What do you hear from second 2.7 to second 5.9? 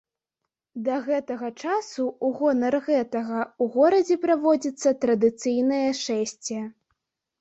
гэтага ў горадзе праводзіцца традыцыйнае